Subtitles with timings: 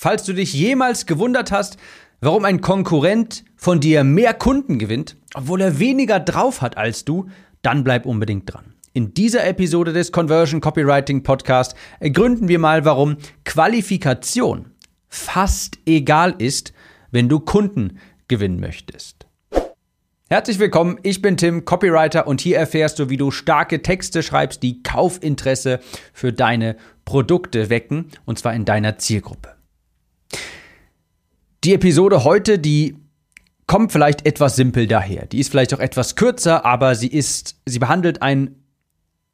[0.00, 1.76] Falls du dich jemals gewundert hast,
[2.20, 7.26] warum ein Konkurrent von dir mehr Kunden gewinnt, obwohl er weniger drauf hat als du,
[7.62, 8.74] dann bleib unbedingt dran.
[8.92, 14.70] In dieser Episode des Conversion Copywriting Podcast ergründen wir mal, warum Qualifikation
[15.08, 16.72] fast egal ist,
[17.10, 19.26] wenn du Kunden gewinnen möchtest.
[20.30, 24.62] Herzlich willkommen, ich bin Tim, Copywriter und hier erfährst du, wie du starke Texte schreibst,
[24.62, 25.80] die Kaufinteresse
[26.12, 29.57] für deine Produkte wecken, und zwar in deiner Zielgruppe.
[31.64, 32.96] Die Episode heute, die
[33.66, 35.26] kommt vielleicht etwas simpel daher.
[35.26, 38.64] Die ist vielleicht auch etwas kürzer, aber sie ist, sie behandelt einen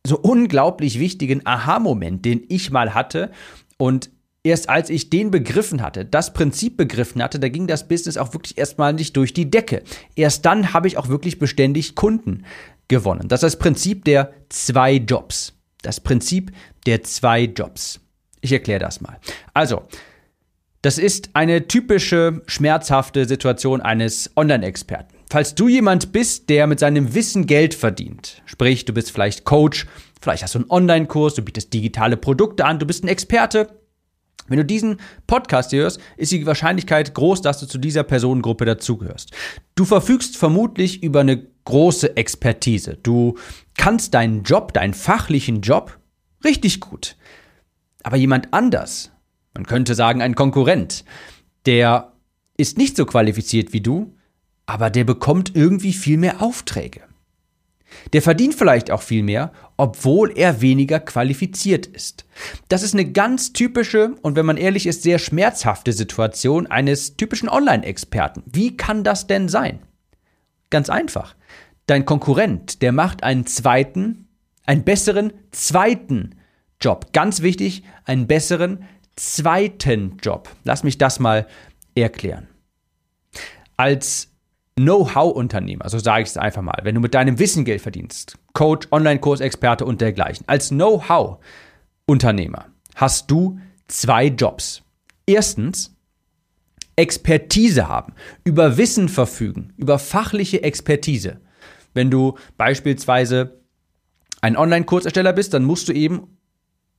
[0.06, 3.30] so unglaublich wichtigen Aha-Moment, den ich mal hatte.
[3.77, 4.10] Und
[4.42, 8.33] erst als ich den begriffen hatte, das Prinzip begriffen hatte, da ging das Business auch
[8.33, 9.83] wirklich erstmal nicht durch die Decke.
[10.16, 12.45] Erst dann habe ich auch wirklich beständig Kunden
[12.88, 13.28] gewonnen.
[13.28, 15.55] Das ist das Prinzip der zwei Jobs.
[15.83, 16.52] Das Prinzip
[16.86, 18.00] der zwei Jobs.
[18.41, 19.19] Ich erkläre das mal.
[19.55, 19.83] Also,
[20.84, 25.14] das ist eine typische schmerzhafte Situation eines Online-Experten.
[25.31, 29.86] Falls du jemand bist, der mit seinem Wissen Geld verdient, sprich du bist vielleicht Coach,
[30.20, 33.81] vielleicht hast du einen Online-Kurs, du bietest digitale Produkte an, du bist ein Experte,
[34.48, 39.30] wenn du diesen Podcast hörst, ist die Wahrscheinlichkeit groß, dass du zu dieser Personengruppe dazugehörst.
[39.77, 42.98] Du verfügst vermutlich über eine große Expertise.
[43.03, 43.39] Du
[43.78, 45.98] kannst deinen Job, deinen fachlichen Job
[46.45, 47.17] richtig gut.
[48.03, 49.14] Aber jemand anders
[49.55, 51.05] man könnte sagen, ein Konkurrent,
[51.66, 52.12] der
[52.56, 54.14] ist nicht so qualifiziert wie du,
[54.66, 57.02] aber der bekommt irgendwie viel mehr Aufträge.
[58.12, 62.24] Der verdient vielleicht auch viel mehr, obwohl er weniger qualifiziert ist.
[62.69, 67.48] Das ist eine ganz typische und wenn man ehrlich ist, sehr schmerzhafte Situation eines typischen
[67.48, 68.42] Online-Experten.
[68.46, 69.80] Wie kann das denn sein?
[70.70, 71.36] Ganz einfach.
[71.86, 74.28] Dein Konkurrent, der macht einen zweiten,
[74.64, 76.36] einen besseren zweiten
[76.80, 77.12] Job.
[77.12, 78.84] Ganz wichtig, einen besseren
[79.17, 80.48] zweiten Job.
[80.65, 81.47] Lass mich das mal
[81.95, 82.48] erklären.
[83.77, 84.31] Als
[84.77, 88.89] Know-how-Unternehmer, so sage ich es einfach mal, wenn du mit deinem Wissen Geld verdienst, Coach,
[88.91, 92.67] Online-Kursexperte und dergleichen, als Know-how-Unternehmer
[92.97, 94.83] hast du zwei Jobs.
[95.27, 95.95] Erstens,
[96.97, 98.14] Expertise haben,
[98.45, 101.41] über Wissen verfügen, über fachliche Expertise.
[101.92, 103.61] Wenn du beispielsweise
[104.41, 106.36] ein Online-Kursersteller bist, dann musst du eben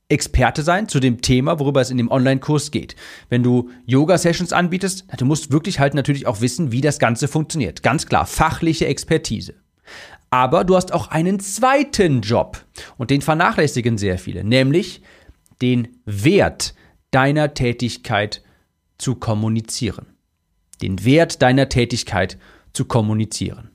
[0.08, 2.94] Experte sein zu dem Thema, worüber es in dem Online-Kurs geht.
[3.28, 7.82] Wenn du Yoga-Sessions anbietest, du musst wirklich halt natürlich auch wissen, wie das Ganze funktioniert.
[7.82, 9.54] Ganz klar, fachliche Expertise.
[10.30, 12.64] Aber du hast auch einen zweiten Job
[12.98, 15.02] und den vernachlässigen sehr viele, nämlich
[15.60, 16.74] den Wert
[17.10, 18.42] deiner Tätigkeit
[18.98, 20.06] zu kommunizieren.
[20.82, 22.38] Den Wert deiner Tätigkeit
[22.72, 23.70] zu kommunizieren.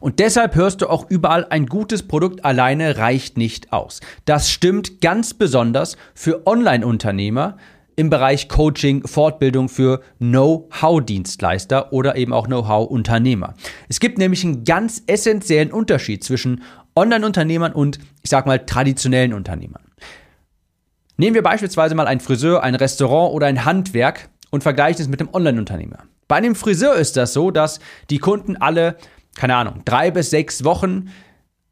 [0.00, 4.00] Und deshalb hörst du auch überall, ein gutes Produkt alleine reicht nicht aus.
[4.24, 7.56] Das stimmt ganz besonders für Online-Unternehmer
[7.96, 13.54] im Bereich Coaching, Fortbildung für Know-how-Dienstleister oder eben auch Know-how-Unternehmer.
[13.88, 16.62] Es gibt nämlich einen ganz essentiellen Unterschied zwischen
[16.96, 19.82] Online-Unternehmern und, ich sag mal, traditionellen Unternehmern.
[21.16, 25.20] Nehmen wir beispielsweise mal ein Friseur, ein Restaurant oder ein Handwerk und vergleichen es mit
[25.20, 25.98] dem Online-Unternehmer.
[26.28, 27.78] Bei einem Friseur ist das so, dass
[28.08, 28.96] die Kunden alle
[29.34, 31.08] keine Ahnung, drei bis sechs Wochen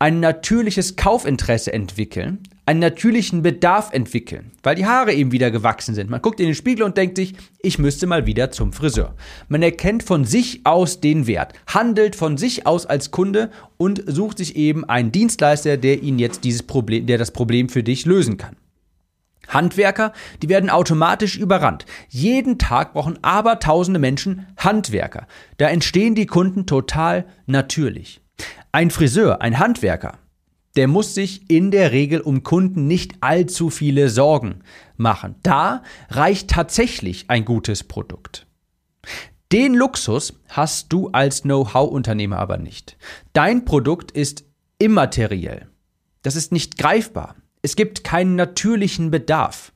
[0.01, 6.09] ein natürliches Kaufinteresse entwickeln, einen natürlichen Bedarf entwickeln, weil die Haare eben wieder gewachsen sind.
[6.09, 9.15] Man guckt in den Spiegel und denkt sich, ich müsste mal wieder zum Friseur.
[9.49, 14.39] Man erkennt von sich aus den Wert, handelt von sich aus als Kunde und sucht
[14.39, 18.39] sich eben einen Dienstleister, der ihn jetzt dieses Problem, der das Problem für dich lösen
[18.39, 18.57] kann.
[19.51, 20.13] Handwerker,
[20.43, 21.87] die werden automatisch überrannt.
[22.09, 25.27] Jeden Tag brauchen aber tausende Menschen Handwerker.
[25.59, 28.21] Da entstehen die Kunden total natürlich.
[28.73, 30.19] Ein Friseur, ein Handwerker,
[30.77, 34.61] der muss sich in der Regel um Kunden nicht allzu viele Sorgen
[34.97, 35.35] machen.
[35.43, 38.47] Da reicht tatsächlich ein gutes Produkt.
[39.53, 42.97] Den Luxus hast du als Know-how-Unternehmer aber nicht.
[43.33, 44.45] Dein Produkt ist
[44.79, 45.69] immateriell.
[46.23, 47.35] Das ist nicht greifbar.
[47.63, 49.73] Es gibt keinen natürlichen Bedarf.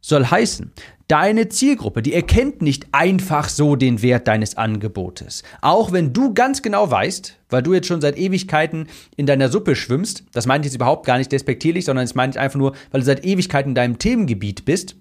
[0.00, 0.72] Soll heißen,
[1.08, 5.42] deine Zielgruppe, die erkennt nicht einfach so den Wert deines Angebotes.
[5.60, 9.76] Auch wenn du ganz genau weißt, weil du jetzt schon seit Ewigkeiten in deiner Suppe
[9.76, 12.74] schwimmst, das meine ich jetzt überhaupt gar nicht despektierlich, sondern das meine ich einfach nur,
[12.90, 14.96] weil du seit Ewigkeiten in deinem Themengebiet bist,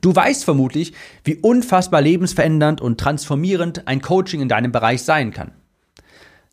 [0.00, 0.92] Du weißt vermutlich,
[1.24, 5.52] wie unfassbar lebensverändernd und transformierend ein Coaching in deinem Bereich sein kann.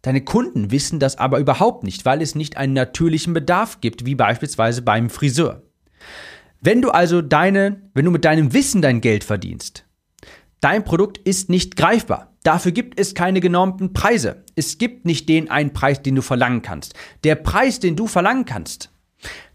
[0.04, 4.16] Deine Kunden wissen das aber überhaupt nicht, weil es nicht einen natürlichen Bedarf gibt, wie
[4.16, 5.64] beispielsweise beim Friseur.
[6.60, 9.86] Wenn du also deine, wenn du mit deinem Wissen dein Geld verdienst,
[10.60, 12.34] dein Produkt ist nicht greifbar.
[12.44, 14.44] Dafür gibt es keine genormten Preise.
[14.56, 16.94] Es gibt nicht den einen Preis, den du verlangen kannst.
[17.24, 18.92] Der Preis, den du verlangen kannst,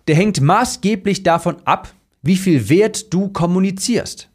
[0.07, 1.93] der hängt maßgeblich davon ab,
[2.23, 4.31] wie viel Wert du kommunizierst.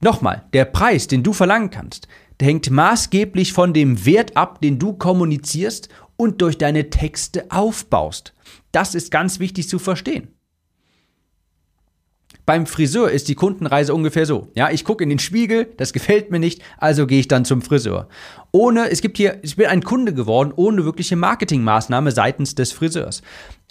[0.00, 2.06] Nochmal, der Preis, den du verlangen kannst,
[2.40, 8.34] hängt maßgeblich von dem Wert ab, den du kommunizierst und durch deine Texte aufbaust.
[8.72, 10.28] Das ist ganz wichtig zu verstehen.
[12.46, 14.48] Beim Friseur ist die Kundenreise ungefähr so.
[14.54, 17.62] Ja, ich gucke in den Spiegel, das gefällt mir nicht, also gehe ich dann zum
[17.62, 18.08] Friseur.
[18.52, 23.22] Ohne, es gibt hier, ich bin ein Kunde geworden, ohne wirkliche Marketingmaßnahme seitens des Friseurs.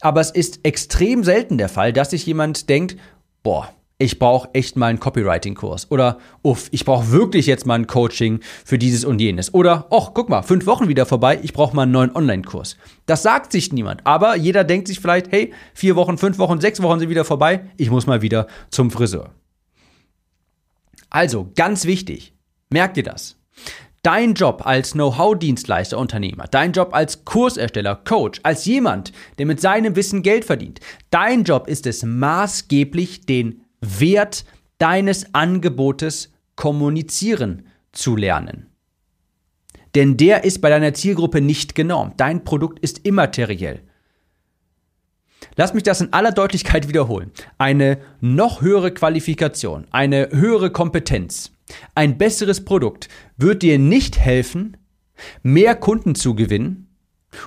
[0.01, 2.97] Aber es ist extrem selten der Fall, dass sich jemand denkt,
[3.43, 5.91] boah, ich brauche echt mal einen Copywriting-Kurs.
[5.91, 9.53] Oder, uff, ich brauche wirklich jetzt mal ein Coaching für dieses und jenes.
[9.53, 12.77] Oder, ach, guck mal, fünf Wochen wieder vorbei, ich brauche mal einen neuen Online-Kurs.
[13.05, 14.05] Das sagt sich niemand.
[14.05, 17.69] Aber jeder denkt sich vielleicht, hey, vier Wochen, fünf Wochen, sechs Wochen sind wieder vorbei,
[17.77, 19.31] ich muss mal wieder zum Friseur.
[21.09, 22.33] Also, ganz wichtig,
[22.69, 23.37] merkt ihr das?
[24.01, 29.95] Dein Job als Know-how-Dienstleister, Unternehmer, dein Job als Kursersteller, Coach, als jemand, der mit seinem
[29.95, 34.45] Wissen Geld verdient, dein Job ist es maßgeblich, den Wert
[34.77, 38.67] deines Angebotes kommunizieren zu lernen.
[39.95, 42.19] Denn der ist bei deiner Zielgruppe nicht genormt.
[42.19, 43.81] Dein Produkt ist immateriell.
[45.55, 47.31] Lass mich das in aller Deutlichkeit wiederholen.
[47.57, 51.51] Eine noch höhere Qualifikation, eine höhere Kompetenz,
[51.95, 54.77] ein besseres Produkt wird dir nicht helfen,
[55.43, 56.87] mehr Kunden zu gewinnen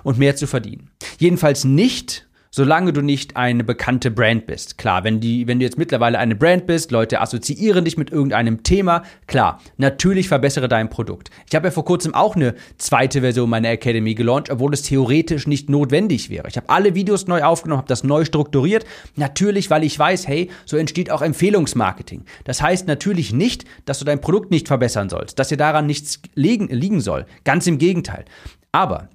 [0.04, 0.90] und mehr zu verdienen.
[1.18, 2.25] Jedenfalls nicht,
[2.56, 4.78] solange du nicht eine bekannte Brand bist.
[4.78, 8.62] Klar, wenn, die, wenn du jetzt mittlerweile eine Brand bist, Leute assoziieren dich mit irgendeinem
[8.62, 11.30] Thema, klar, natürlich verbessere dein Produkt.
[11.50, 15.46] Ich habe ja vor kurzem auch eine zweite Version meiner Academy gelauncht, obwohl es theoretisch
[15.46, 16.48] nicht notwendig wäre.
[16.48, 18.86] Ich habe alle Videos neu aufgenommen, habe das neu strukturiert,
[19.16, 22.24] natürlich, weil ich weiß, hey, so entsteht auch Empfehlungsmarketing.
[22.44, 26.22] Das heißt natürlich nicht, dass du dein Produkt nicht verbessern sollst, dass dir daran nichts
[26.34, 27.26] liegen, liegen soll.
[27.44, 28.24] Ganz im Gegenteil.
[28.72, 29.10] Aber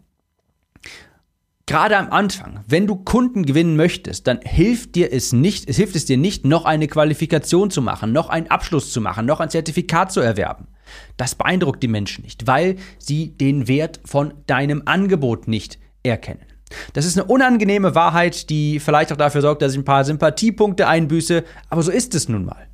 [1.71, 5.95] Gerade am Anfang, wenn du Kunden gewinnen möchtest, dann hilft dir es nicht, es hilft
[5.95, 9.49] es dir nicht, noch eine Qualifikation zu machen, noch einen Abschluss zu machen, noch ein
[9.49, 10.67] Zertifikat zu erwerben.
[11.15, 16.45] Das beeindruckt die Menschen nicht, weil sie den Wert von deinem Angebot nicht erkennen.
[16.91, 20.89] Das ist eine unangenehme Wahrheit, die vielleicht auch dafür sorgt, dass ich ein paar Sympathiepunkte
[20.89, 22.67] einbüße, aber so ist es nun mal.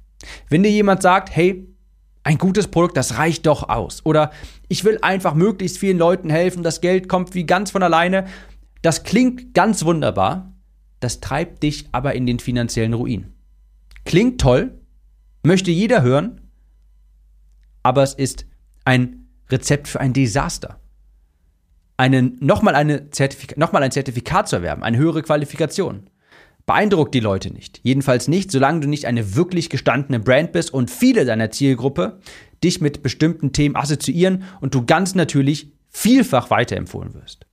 [0.49, 1.67] Wenn dir jemand sagt, hey,
[2.23, 4.03] ein gutes Produkt, das reicht doch aus.
[4.05, 4.31] Oder
[4.67, 8.25] ich will einfach möglichst vielen Leuten helfen, das Geld kommt wie ganz von alleine,
[8.81, 10.53] das klingt ganz wunderbar,
[10.99, 13.33] das treibt dich aber in den finanziellen Ruin.
[14.05, 14.79] Klingt toll,
[15.43, 16.41] möchte jeder hören,
[17.83, 18.45] aber es ist
[18.85, 20.79] ein Rezept für ein Desaster.
[21.97, 26.09] Einen, nochmal, eine Zertifika nochmal ein Zertifikat zu erwerben, eine höhere Qualifikation.
[26.65, 27.79] Beeindruckt die Leute nicht.
[27.83, 32.19] Jedenfalls nicht, solange du nicht eine wirklich gestandene Brand bist und viele deiner Zielgruppe
[32.63, 37.45] dich mit bestimmten Themen assoziieren und du ganz natürlich vielfach weiterempfohlen wirst.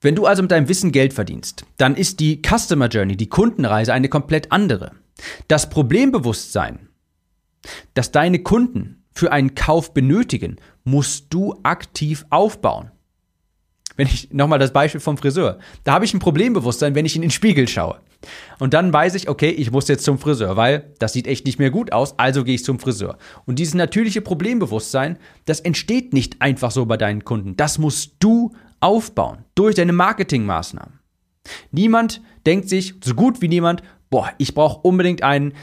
[0.00, 3.92] Wenn du also mit deinem Wissen Geld verdienst, dann ist die Customer Journey, die Kundenreise
[3.92, 4.92] eine komplett andere.
[5.48, 6.88] Das Problembewusstsein,
[7.94, 12.92] das deine Kunden für einen Kauf benötigen, musst du aktiv aufbauen.
[13.96, 17.22] Wenn ich nochmal das Beispiel vom Friseur, da habe ich ein Problembewusstsein, wenn ich in
[17.22, 18.00] den Spiegel schaue.
[18.60, 21.58] Und dann weiß ich, okay, ich muss jetzt zum Friseur, weil das sieht echt nicht
[21.58, 23.18] mehr gut aus, also gehe ich zum Friseur.
[23.44, 27.56] Und dieses natürliche Problembewusstsein, das entsteht nicht einfach so bei deinen Kunden.
[27.56, 30.98] Das musst du aufbauen durch deine Marketingmaßnahmen.
[31.70, 35.54] Niemand denkt sich, so gut wie niemand, boah, ich brauche unbedingt einen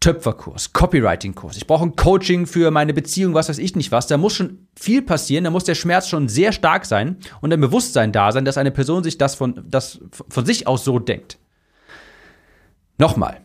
[0.00, 4.08] Töpferkurs, Copywriting-Kurs, ich brauche ein Coaching für meine Beziehung, was weiß ich nicht was.
[4.08, 7.60] Da muss schon viel passieren, da muss der Schmerz schon sehr stark sein und ein
[7.60, 11.38] Bewusstsein da sein, dass eine Person sich das von, das von sich aus so denkt.
[12.98, 13.41] Nochmal,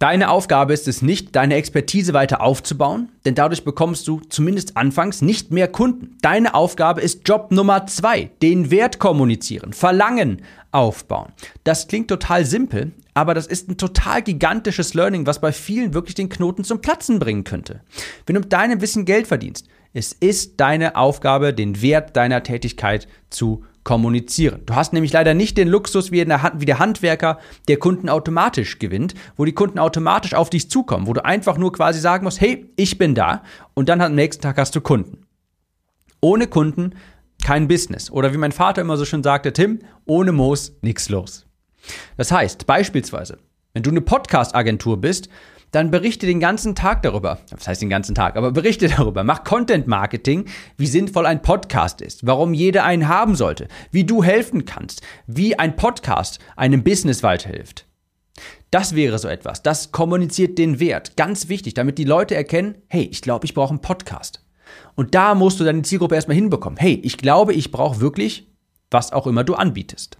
[0.00, 5.20] Deine Aufgabe ist es nicht, deine Expertise weiter aufzubauen, denn dadurch bekommst du zumindest anfangs
[5.20, 6.16] nicht mehr Kunden.
[6.22, 10.40] Deine Aufgabe ist Job Nummer zwei, den Wert kommunizieren, Verlangen
[10.72, 11.32] aufbauen.
[11.64, 16.14] Das klingt total simpel, aber das ist ein total gigantisches Learning, was bei vielen wirklich
[16.14, 17.82] den Knoten zum Platzen bringen könnte.
[18.24, 23.06] Wenn du mit deinem Wissen Geld verdienst, es ist deine Aufgabe, den Wert deiner Tätigkeit
[23.28, 24.62] zu kommunizieren.
[24.66, 28.78] Du hast nämlich leider nicht den Luxus wie, der, wie der Handwerker, der Kunden automatisch
[28.78, 32.40] gewinnt, wo die Kunden automatisch auf dich zukommen, wo du einfach nur quasi sagen musst,
[32.40, 33.42] hey, ich bin da
[33.74, 35.26] und dann am nächsten Tag hast du Kunden.
[36.20, 36.94] Ohne Kunden
[37.42, 38.12] kein Business.
[38.12, 41.46] Oder wie mein Vater immer so schön sagte, Tim, ohne Moos nichts los.
[42.16, 43.38] Das heißt, beispielsweise,
[43.72, 45.28] wenn du eine Podcast-Agentur bist,
[45.70, 47.38] dann berichte den ganzen Tag darüber.
[47.50, 49.24] Das heißt den ganzen Tag, aber berichte darüber.
[49.24, 50.46] Mach Content Marketing,
[50.76, 55.58] wie sinnvoll ein Podcast ist, warum jeder einen haben sollte, wie du helfen kannst, wie
[55.58, 57.86] ein Podcast einem Business weiterhilft.
[58.70, 59.62] Das wäre so etwas.
[59.62, 61.16] Das kommuniziert den Wert.
[61.16, 64.44] Ganz wichtig, damit die Leute erkennen, hey, ich glaube, ich brauche einen Podcast.
[64.94, 66.78] Und da musst du deine Zielgruppe erstmal hinbekommen.
[66.78, 68.48] Hey, ich glaube, ich brauche wirklich,
[68.90, 70.18] was auch immer du anbietest.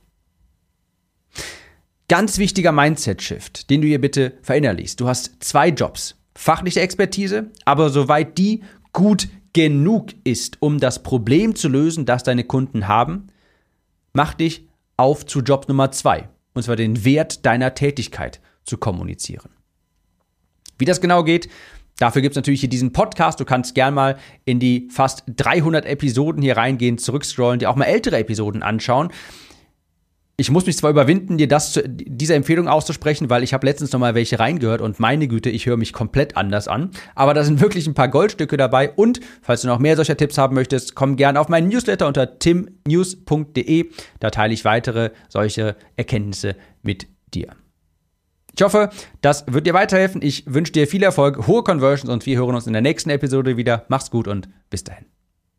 [2.10, 4.98] Ganz wichtiger Mindset-Shift, den du hier bitte verinnerlichst.
[4.98, 6.16] Du hast zwei Jobs.
[6.34, 12.42] Fachliche Expertise, aber soweit die gut genug ist, um das Problem zu lösen, das deine
[12.42, 13.28] Kunden haben,
[14.12, 16.28] mach dich auf zu Job Nummer zwei.
[16.52, 19.50] Und zwar den Wert deiner Tätigkeit zu kommunizieren.
[20.78, 21.48] Wie das genau geht,
[21.98, 23.40] Dafür gibt es natürlich hier diesen Podcast.
[23.40, 27.84] Du kannst gern mal in die fast 300 Episoden hier reingehen, zurückscrollen, dir auch mal
[27.84, 29.10] ältere Episoden anschauen.
[30.40, 33.92] Ich muss mich zwar überwinden, dir das zu, diese Empfehlung auszusprechen, weil ich habe letztens
[33.92, 36.92] noch mal welche reingehört und meine Güte, ich höre mich komplett anders an.
[37.14, 40.38] Aber da sind wirklich ein paar Goldstücke dabei und falls du noch mehr solcher Tipps
[40.38, 43.90] haben möchtest, komm gerne auf meinen Newsletter unter timnews.de.
[44.18, 47.48] Da teile ich weitere solche Erkenntnisse mit dir.
[48.56, 48.88] Ich hoffe,
[49.20, 50.22] das wird dir weiterhelfen.
[50.22, 53.58] Ich wünsche dir viel Erfolg, hohe Conversions und wir hören uns in der nächsten Episode
[53.58, 53.84] wieder.
[53.88, 55.04] Mach's gut und bis dahin.